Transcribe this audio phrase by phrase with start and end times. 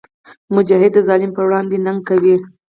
[0.55, 2.35] مجاهد د ظالم پر وړاندې ننګ کوي.